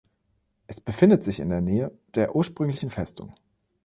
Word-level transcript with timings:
Es 0.65 0.81
befindet 0.81 1.23
sich 1.23 1.39
in 1.39 1.49
der 1.49 1.61
nähe 1.61 1.91
der 2.15 2.35
ursprünglichen 2.35 2.89
Festung. 2.89 3.35